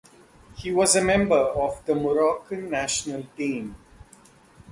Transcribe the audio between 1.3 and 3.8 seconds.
of the Moroccan national team.